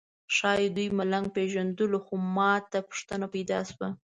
ښایي 0.35 0.67
دوی 0.75 0.87
ملنګ 0.97 1.25
پېژندلو 1.35 1.99
خو 2.05 2.13
ماته 2.35 2.79
پوښتنه 2.89 3.25
پیدا 3.35 3.59
شوه. 3.69 3.87